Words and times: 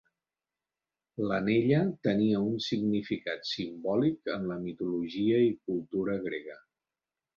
L'anella 1.31 1.81
tenia 2.07 2.41
un 2.45 2.57
significat 2.69 3.45
simbòlic 3.51 4.33
en 4.37 4.49
la 4.53 4.59
mitologia 4.65 5.43
i 5.53 5.57
cultura 5.69 6.17
grega. 6.29 6.59